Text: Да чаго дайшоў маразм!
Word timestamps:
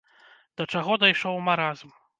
Да 0.61 0.67
чаго 0.75 0.99
дайшоў 1.05 1.35
маразм! 1.51 1.99